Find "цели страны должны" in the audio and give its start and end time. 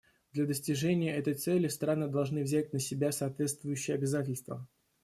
1.35-2.41